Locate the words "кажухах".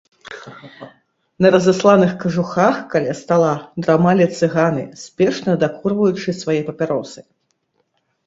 2.23-2.79